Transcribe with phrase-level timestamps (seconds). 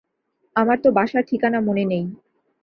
[0.55, 2.03] আমার তো বাসার ঠিকানা মনে নেই।